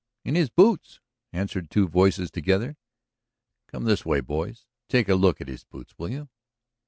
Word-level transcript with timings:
"In 0.25 0.33
his 0.33 0.49
boots!" 0.49 0.99
answered 1.31 1.69
two 1.69 1.87
voices 1.87 2.31
together. 2.31 2.75
"Come 3.67 3.83
this 3.83 4.03
way, 4.03 4.19
boys. 4.19 4.65
Take 4.89 5.07
a 5.07 5.13
look 5.13 5.39
at 5.39 5.47
his 5.47 5.63
boots, 5.63 5.93
will 5.99 6.09
you?" 6.09 6.27